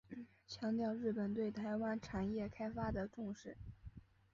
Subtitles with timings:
[0.47, 3.55] 强调日本对台湾产业开发的重视。